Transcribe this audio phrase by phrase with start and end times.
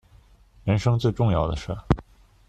[0.63, 1.77] 人生最重要的事